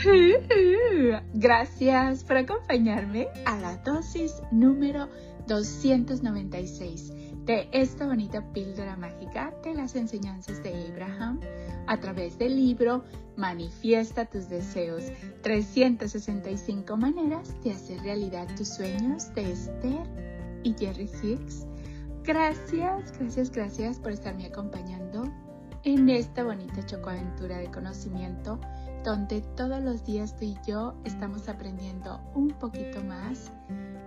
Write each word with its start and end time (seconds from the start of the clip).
Gracias 1.34 2.24
por 2.24 2.36
acompañarme 2.38 3.28
a 3.44 3.58
la 3.58 3.76
dosis 3.78 4.42
número 4.50 5.08
296 5.46 7.12
de 7.44 7.68
esta 7.72 8.06
bonita 8.06 8.42
píldora 8.52 8.96
mágica 8.96 9.52
de 9.62 9.74
las 9.74 9.96
enseñanzas 9.96 10.62
de 10.62 10.86
Abraham 10.90 11.40
a 11.86 11.98
través 11.98 12.38
del 12.38 12.56
libro 12.56 13.04
Manifiesta 13.36 14.24
tus 14.24 14.48
deseos, 14.48 15.04
365 15.42 16.96
maneras 16.96 17.54
de 17.62 17.72
hacer 17.72 18.00
realidad 18.00 18.46
tus 18.56 18.68
sueños 18.68 19.34
de 19.34 19.52
Esther 19.52 20.06
y 20.62 20.74
Jerry 20.78 21.10
Hicks. 21.22 21.66
Gracias, 22.24 23.18
gracias, 23.18 23.50
gracias 23.50 23.98
por 23.98 24.12
estarme 24.12 24.46
acompañando 24.46 25.30
en 25.84 26.08
esta 26.10 26.44
bonita 26.44 26.84
chocoaventura 26.84 27.58
de 27.58 27.70
conocimiento 27.70 28.60
donde 29.04 29.40
todos 29.56 29.82
los 29.82 30.04
días 30.04 30.36
tú 30.36 30.44
y 30.44 30.56
yo 30.66 30.94
estamos 31.04 31.48
aprendiendo 31.48 32.20
un 32.34 32.48
poquito 32.50 33.02
más 33.04 33.50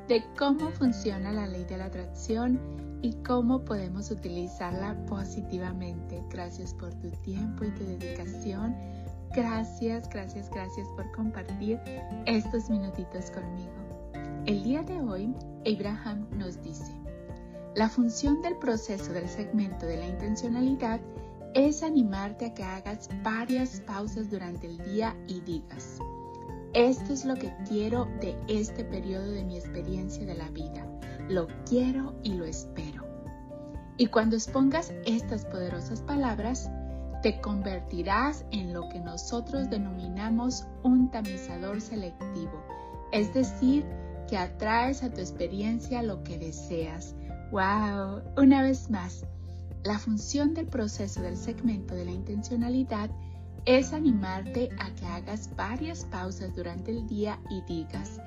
de 0.07 0.23
cómo 0.37 0.69
funciona 0.71 1.31
la 1.31 1.47
ley 1.47 1.65
de 1.65 1.77
la 1.77 1.85
atracción 1.85 2.59
y 3.01 3.13
cómo 3.23 3.65
podemos 3.65 4.11
utilizarla 4.11 4.95
positivamente. 5.07 6.23
Gracias 6.29 6.73
por 6.73 6.93
tu 6.95 7.09
tiempo 7.21 7.65
y 7.65 7.71
tu 7.71 7.83
dedicación. 7.83 8.75
Gracias, 9.35 10.07
gracias, 10.09 10.49
gracias 10.51 10.87
por 10.95 11.11
compartir 11.11 11.79
estos 12.25 12.69
minutitos 12.69 13.31
conmigo. 13.31 13.71
El 14.45 14.63
día 14.63 14.83
de 14.83 14.99
hoy, 15.01 15.33
Abraham 15.65 16.27
nos 16.37 16.61
dice, 16.61 16.91
la 17.75 17.89
función 17.89 18.41
del 18.41 18.57
proceso 18.57 19.11
del 19.11 19.27
segmento 19.27 19.85
de 19.85 19.97
la 19.97 20.05
intencionalidad 20.05 20.99
es 21.53 21.83
animarte 21.83 22.47
a 22.47 22.53
que 22.53 22.63
hagas 22.63 23.09
varias 23.23 23.81
pausas 23.81 24.29
durante 24.29 24.67
el 24.67 24.77
día 24.85 25.15
y 25.27 25.41
digas, 25.41 25.99
esto 26.73 27.13
es 27.13 27.25
lo 27.25 27.35
que 27.35 27.53
quiero 27.67 28.05
de 28.19 28.35
este 28.47 28.83
periodo 28.83 29.29
de 29.31 29.43
mi 29.43 29.57
experiencia 29.57 30.25
de 30.25 30.33
la 30.33 30.49
vida. 30.49 30.87
Lo 31.29 31.47
quiero 31.69 32.15
y 32.23 32.33
lo 32.33 32.45
espero. 32.45 33.03
Y 33.97 34.07
cuando 34.07 34.35
expongas 34.35 34.91
estas 35.05 35.45
poderosas 35.45 36.01
palabras, 36.01 36.71
te 37.21 37.39
convertirás 37.39 38.43
en 38.51 38.73
lo 38.73 38.89
que 38.89 38.99
nosotros 38.99 39.69
denominamos 39.69 40.65
un 40.81 41.11
tamizador 41.11 41.79
selectivo, 41.79 42.63
es 43.11 43.33
decir, 43.33 43.85
que 44.27 44.37
atraes 44.37 45.03
a 45.03 45.11
tu 45.11 45.21
experiencia 45.21 46.01
lo 46.01 46.23
que 46.23 46.39
deseas. 46.39 47.15
¡Wow! 47.51 48.23
Una 48.35 48.63
vez 48.63 48.89
más, 48.89 49.25
la 49.83 49.99
función 49.99 50.53
del 50.53 50.67
proceso 50.67 51.21
del 51.21 51.35
segmento 51.35 51.93
de 51.93 52.05
la 52.05 52.11
intencionalidad 52.11 53.09
es 53.65 53.93
animarte 53.93 54.69
a 54.79 54.93
que 54.95 55.05
hagas 55.05 55.49
varias 55.55 56.05
pausas 56.05 56.55
durante 56.55 56.91
el 56.91 57.07
día 57.07 57.39
y 57.49 57.61
digas, 57.61 58.19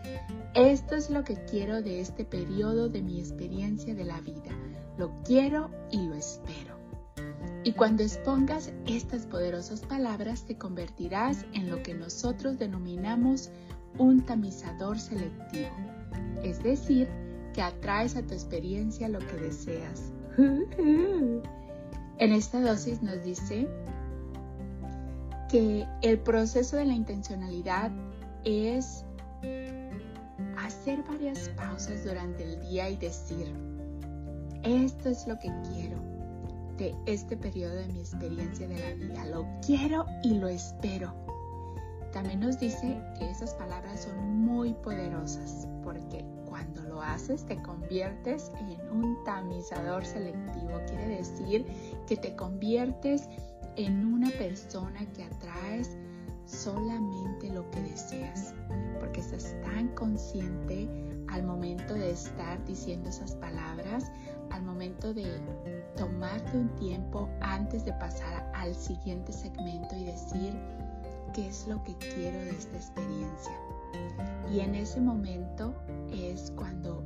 esto 0.55 0.97
es 0.97 1.11
lo 1.11 1.25
que 1.25 1.37
quiero 1.45 1.83
de 1.83 2.01
este 2.01 2.25
periodo 2.25 2.89
de 2.89 3.03
mi 3.03 3.21
experiencia 3.21 3.95
de 3.95 4.05
la 4.05 4.21
vida, 4.21 4.51
lo 4.99 5.23
quiero 5.25 5.71
y 5.91 6.07
lo 6.07 6.15
espero. 6.15 6.77
Y 7.65 7.73
cuando 7.73 8.03
expongas 8.03 8.73
estas 8.87 9.27
poderosas 9.27 9.81
palabras 9.81 10.45
te 10.47 10.57
convertirás 10.57 11.45
en 11.53 11.71
lo 11.71 11.83
que 11.83 11.95
nosotros 11.95 12.59
denominamos 12.59 13.51
un 13.99 14.25
tamizador 14.25 14.99
selectivo, 14.99 15.71
es 16.43 16.63
decir, 16.63 17.09
que 17.53 17.63
atraes 17.63 18.17
a 18.17 18.23
tu 18.23 18.35
experiencia 18.35 19.09
lo 19.09 19.19
que 19.19 19.37
deseas. 19.37 20.13
En 22.19 22.33
esta 22.33 22.61
dosis 22.61 23.03
nos 23.03 23.23
dice 23.23 23.69
que 25.51 25.87
el 26.03 26.19
proceso 26.19 26.77
de 26.77 26.87
la 26.87 26.95
intencionalidad 26.95 27.91
es 28.45 29.05
hacer 30.59 31.03
varias 31.03 31.51
pausas 31.51 32.05
durante 32.05 32.43
el 32.45 32.61
día 32.61 32.89
y 32.89 32.97
decir, 32.97 33.53
esto 34.63 35.11
es 35.11 35.27
lo 35.27 35.39
que 35.39 35.53
quiero 35.73 35.99
de 36.79 36.95
este 37.07 37.37
periodo 37.37 37.75
de 37.75 37.89
mi 37.89 38.01
experiencia 38.01 38.67
de 38.67 38.79
la 38.79 38.95
vida, 38.95 39.25
lo 39.27 39.47
quiero 39.65 40.07
y 40.23 40.35
lo 40.35 40.49
espero. 40.49 41.15
También 42.13 42.41
nos 42.41 42.59
dice 42.59 42.99
que 43.19 43.31
esas 43.31 43.55
palabras 43.55 44.05
son 44.05 44.41
muy 44.41 44.75
poderosas 44.75 45.69
porque 45.83 46.25
cuando 46.57 46.83
lo 46.85 47.03
haces 47.03 47.45
te 47.45 47.61
conviertes 47.61 48.51
en 48.59 48.81
un 48.91 49.23
tamizador 49.25 50.07
selectivo. 50.07 50.81
Quiere 50.87 51.19
decir 51.19 51.67
que 52.07 52.17
te 52.17 52.35
conviertes 52.35 53.29
en 53.77 54.07
una 54.07 54.31
persona 54.31 55.05
que 55.13 55.25
atraes 55.25 55.99
solamente 56.47 57.51
lo 57.51 57.71
que 57.71 57.83
deseas, 57.83 58.55
porque 58.99 59.21
estás 59.21 59.55
tan 59.65 59.89
consciente 59.89 60.89
al 61.29 61.43
momento 61.43 61.93
de 61.93 62.13
estar 62.13 62.65
diciendo 62.65 63.11
esas 63.11 63.35
palabras, 63.35 64.11
al 64.51 64.63
momento 64.63 65.13
de 65.13 65.39
tomarte 65.95 66.57
un 66.57 66.75
tiempo 66.77 67.29
antes 67.43 67.85
de 67.85 67.93
pasar 67.93 68.51
al 68.55 68.75
siguiente 68.75 69.31
segmento 69.31 69.95
y 69.95 70.05
decir 70.05 70.55
qué 71.35 71.49
es 71.49 71.69
lo 71.69 71.85
que 71.85 71.95
quiero 71.97 72.39
de 72.39 72.51
esta 72.51 72.77
experiencia. 72.79 73.53
Y 74.53 74.61
en 74.61 74.75
ese 74.75 75.01
momento 75.01 75.75
es 76.13 76.53
cuando 76.57 77.05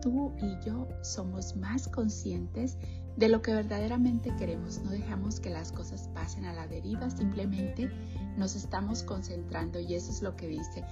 tú 0.00 0.32
y 0.42 0.58
yo 0.66 0.88
somos 1.02 1.56
más 1.56 1.88
conscientes 1.88 2.76
de 3.16 3.28
lo 3.28 3.40
que 3.40 3.54
verdaderamente 3.54 4.34
queremos. 4.36 4.80
No 4.80 4.90
dejamos 4.90 5.40
que 5.40 5.50
las 5.50 5.72
cosas 5.72 6.08
pasen 6.14 6.44
a 6.44 6.52
la 6.52 6.66
deriva, 6.66 7.08
simplemente 7.10 7.90
nos 8.36 8.56
estamos 8.56 9.02
concentrando 9.02 9.78
y 9.78 9.94
eso 9.94 10.10
es 10.10 10.22
lo 10.22 10.36
que 10.36 10.48
dice. 10.48 10.84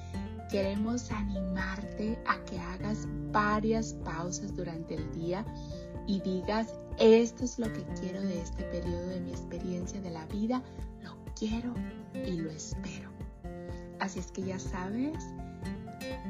Queremos 0.50 1.10
animarte 1.10 2.18
a 2.26 2.42
que 2.44 2.58
hagas 2.58 3.06
varias 3.32 3.94
pausas 4.04 4.54
durante 4.54 4.94
el 4.94 5.10
día 5.12 5.44
y 6.06 6.20
digas, 6.20 6.68
esto 6.98 7.44
es 7.44 7.58
lo 7.58 7.72
que 7.72 7.84
quiero 8.00 8.20
de 8.20 8.40
este 8.40 8.64
periodo 8.64 9.06
de 9.08 9.20
mi 9.20 9.30
experiencia 9.30 10.00
de 10.00 10.10
la 10.10 10.26
vida, 10.26 10.62
lo 11.02 11.16
quiero 11.34 11.72
y 12.14 12.32
lo 12.32 12.50
espero. 12.50 13.19
Así 14.00 14.18
es 14.18 14.30
que 14.32 14.42
ya 14.42 14.58
sabes, 14.58 15.16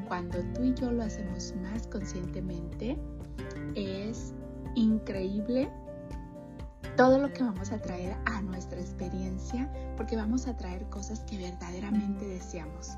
cuando 0.07 0.39
tú 0.53 0.63
y 0.63 0.73
yo 0.73 0.91
lo 0.91 1.03
hacemos 1.03 1.53
más 1.61 1.87
conscientemente, 1.87 2.97
es 3.75 4.33
increíble 4.75 5.69
todo 6.97 7.17
lo 7.17 7.31
que 7.31 7.43
vamos 7.43 7.71
a 7.71 7.81
traer 7.81 8.15
a 8.25 8.41
nuestra 8.41 8.79
experiencia, 8.79 9.71
porque 9.95 10.15
vamos 10.15 10.47
a 10.47 10.55
traer 10.55 10.85
cosas 10.89 11.21
que 11.21 11.37
verdaderamente 11.37 12.27
deseamos. 12.27 12.91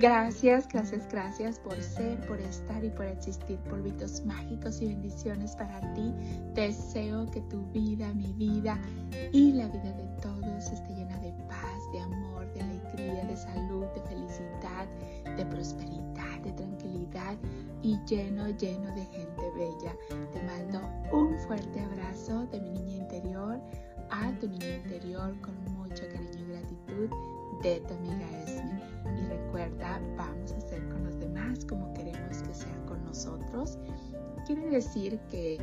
Gracias, 0.00 0.66
gracias, 0.68 1.08
gracias 1.08 1.58
por 1.60 1.80
ser, 1.80 2.20
por 2.26 2.40
estar 2.40 2.84
y 2.84 2.90
por 2.90 3.06
existir. 3.06 3.58
Polvitos 3.70 4.24
mágicos 4.24 4.82
y 4.82 4.88
bendiciones 4.88 5.54
para 5.54 5.80
ti. 5.94 6.12
Deseo 6.54 7.26
que 7.30 7.40
tu 7.42 7.64
vida, 7.70 8.12
mi 8.12 8.32
vida 8.32 8.76
y 9.32 9.52
la 9.52 9.68
vida 9.68 9.92
de 9.92 10.08
todos 10.20 10.72
esté 10.72 10.94
llena 10.94 11.16
de 11.18 11.32
paz, 11.48 11.92
de 11.92 12.00
amor, 12.00 12.37
salud, 13.38 13.86
de 13.94 14.02
felicidad, 14.02 14.86
de 15.36 15.46
prosperidad, 15.46 16.40
de 16.42 16.52
tranquilidad 16.52 17.36
y 17.82 17.98
lleno, 18.04 18.48
lleno 18.50 18.94
de 18.94 19.04
gente 19.04 19.50
bella. 19.56 19.96
Te 20.32 20.42
mando 20.42 20.80
un 21.12 21.36
fuerte 21.46 21.80
abrazo 21.80 22.46
de 22.46 22.60
mi 22.60 22.70
niña 22.70 22.96
interior 22.96 23.60
a 24.10 24.32
tu 24.38 24.48
niña 24.48 24.76
interior 24.76 25.34
con 25.40 25.54
mucho 25.74 26.04
cariño 26.12 26.38
y 26.38 26.52
gratitud 26.52 27.10
de 27.62 27.80
tu 27.80 27.94
amiga 27.94 28.26
Esme. 28.44 28.82
Y 29.20 29.26
recuerda, 29.26 30.00
vamos 30.16 30.52
a 30.52 30.60
ser 30.60 30.86
con 30.88 31.04
los 31.04 31.18
demás 31.18 31.64
como 31.64 31.92
queremos 31.94 32.42
que 32.42 32.54
sean 32.54 32.86
con 32.86 33.04
nosotros. 33.04 33.78
Quiere 34.46 34.68
decir 34.70 35.18
que 35.30 35.58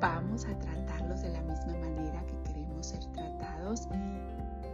vamos 0.00 0.44
a 0.44 0.58
tratarlos 0.58 1.22
de 1.22 1.30
la 1.30 1.42
misma 1.42 1.72
manera 1.78 2.24
que 2.26 2.52
queremos 2.52 2.86
ser 2.86 3.04
tratados. 3.12 3.88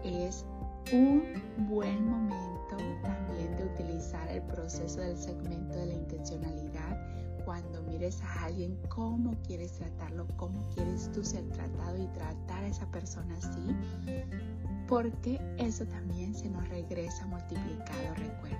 Es 0.05 0.44
un 0.93 1.23
buen 1.69 2.08
momento 2.08 2.76
también 3.02 3.56
de 3.56 3.64
utilizar 3.64 4.29
el 4.29 4.43
proceso 4.43 5.00
del 5.00 5.17
segmento 5.17 5.76
de 5.79 5.87
la 5.87 5.94
intencionalidad. 5.94 7.44
Cuando 7.44 7.82
mires 7.82 8.23
a 8.23 8.44
alguien, 8.44 8.79
cómo 8.88 9.35
quieres 9.46 9.73
tratarlo, 9.73 10.26
cómo 10.37 10.69
quieres 10.75 11.11
tú 11.12 11.25
ser 11.25 11.44
tratado 11.50 12.02
y 12.02 12.06
tratar 12.08 12.64
a 12.64 12.69
esa 12.69 12.87
persona 12.90 13.37
así, 13.37 13.75
porque 14.87 15.40
eso 15.58 15.87
también 15.87 16.35
se 16.35 16.49
nos 16.49 16.67
regresa 16.69 17.26
multiplicado, 17.26 18.14
recuerda. 18.17 18.58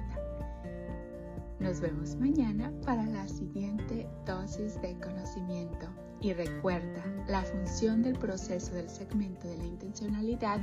Nos 1.61 1.81
vemos 1.81 2.15
mañana 2.15 2.73
para 2.85 3.05
la 3.05 3.27
siguiente 3.27 4.09
dosis 4.25 4.81
de 4.81 4.97
conocimiento. 5.01 5.89
Y 6.21 6.33
recuerda, 6.33 7.05
la 7.29 7.43
función 7.43 8.03
del 8.03 8.17
proceso 8.17 8.75
del 8.75 8.89
segmento 8.89 9.49
de 9.49 9.57
la 9.57 9.67
intencionalidad 9.67 10.61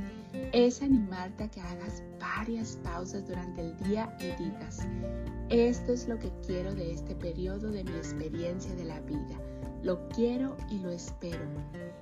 es 0.52 0.82
animarte 0.82 1.44
a 1.44 1.48
que 1.48 1.60
hagas 1.60 2.02
varias 2.18 2.76
pausas 2.82 3.26
durante 3.26 3.60
el 3.60 3.76
día 3.84 4.14
y 4.20 4.42
digas, 4.42 4.86
esto 5.50 5.92
es 5.92 6.08
lo 6.08 6.18
que 6.18 6.32
quiero 6.46 6.74
de 6.74 6.92
este 6.92 7.14
periodo 7.14 7.70
de 7.70 7.84
mi 7.84 7.92
experiencia 7.92 8.74
de 8.74 8.84
la 8.84 9.00
vida. 9.00 9.38
Lo 9.82 10.08
quiero 10.08 10.56
y 10.70 10.78
lo 10.78 10.90
espero. 10.90 11.44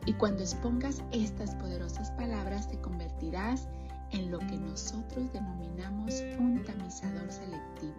Y 0.07 0.13
cuando 0.15 0.43
expongas 0.43 1.03
estas 1.13 1.55
poderosas 1.57 2.13
palabras 2.13 2.69
te 2.69 2.81
convertirás 2.81 3.69
en 4.15 4.31
lo 4.31 4.39
que 4.39 4.57
nosotros 4.57 5.33
denominamos 5.33 6.23
un 6.39 6.63
tamizador 6.65 7.31
selectivo, 7.31 7.95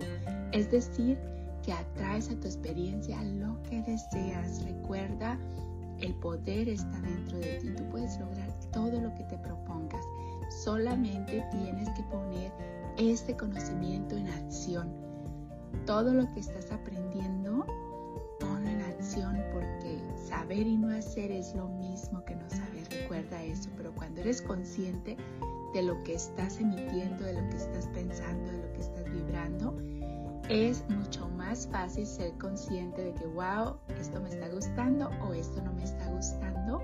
es 0.52 0.72
decir, 0.72 1.18
que 1.62 1.74
atraes 1.74 2.30
a 2.30 2.40
tu 2.40 2.48
experiencia 2.48 3.22
lo 3.24 3.62
que 3.64 3.82
deseas. 3.82 4.64
Recuerda, 4.64 5.38
el 6.00 6.14
poder 6.16 6.70
está 6.70 7.00
dentro 7.02 7.40
de 7.40 7.60
ti. 7.60 7.70
Tú 7.76 7.84
puedes 7.90 8.20
lograr 8.20 8.50
todo 8.72 9.00
lo 9.02 9.14
que 9.16 9.24
te 9.24 9.38
propongas. 9.38 10.06
Solamente 10.64 11.44
tienes 11.52 11.90
que 11.90 12.04
poner 12.04 12.52
este 12.98 13.36
conocimiento 13.36 14.16
en 14.16 14.28
acción. 14.28 14.90
Todo 15.86 16.14
lo 16.14 16.32
que 16.34 16.40
estás 16.40 16.72
aprendiendo, 16.72 17.66
ponlo 18.40 18.70
en 18.70 18.82
acción 18.82 19.38
porque 19.52 20.00
saber 20.28 20.68
y 20.68 20.78
no 20.78 20.90
hacer 20.90 21.32
es 21.32 21.56
lo 21.56 21.68
mismo 21.68 22.24
que 22.26 22.36
no 22.36 22.50
saber. 22.50 22.88
Recuerda 22.90 23.44
eso, 23.44 23.70
pero 23.76 23.94
cuando 23.96 24.22
eres 24.22 24.42
consciente 24.42 25.18
de 25.76 25.84
lo 25.84 26.02
que 26.06 26.14
estás 26.14 26.58
emitiendo, 26.62 27.26
de 27.26 27.34
lo 27.34 27.50
que 27.50 27.58
estás 27.58 27.86
pensando, 27.88 28.50
de 28.50 28.60
lo 28.60 28.74
que 28.74 28.80
estás 28.80 29.04
vibrando, 29.12 29.78
es 30.48 30.86
mucho 30.90 31.28
más 31.28 31.68
fácil 31.68 32.08
ser 32.08 32.32
consciente 32.38 33.04
de 33.04 33.14
que, 33.14 33.26
wow, 33.26 33.76
esto 34.00 34.22
me 34.22 34.30
está 34.30 34.48
gustando 34.48 35.10
o 35.28 35.34
esto 35.34 35.62
no 35.62 35.74
me 35.74 35.84
está 35.84 36.08
gustando 36.12 36.82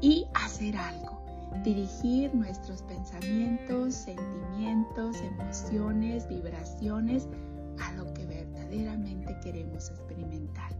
y 0.00 0.28
hacer 0.34 0.76
algo. 0.76 1.20
Dirigir 1.64 2.32
nuestros 2.32 2.82
pensamientos, 2.82 3.94
sentimientos, 3.94 5.16
emociones, 5.16 6.28
vibraciones 6.28 7.26
a 7.82 7.92
lo 7.94 8.14
que 8.14 8.26
verdaderamente 8.26 9.36
queremos 9.42 9.90
experimentar. 9.90 10.70